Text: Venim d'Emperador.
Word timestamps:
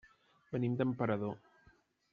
Venim 0.55 0.79
d'Emperador. 0.79 1.39